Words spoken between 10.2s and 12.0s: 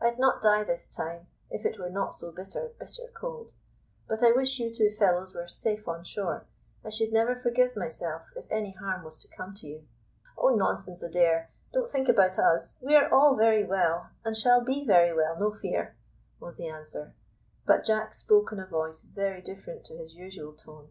"Oh, nonsense, Adair, don't